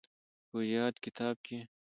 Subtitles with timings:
[0.49, 1.59] په ياد کتاب کې